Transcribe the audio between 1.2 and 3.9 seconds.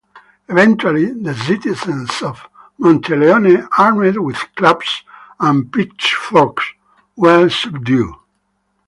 citizens of Monteleone-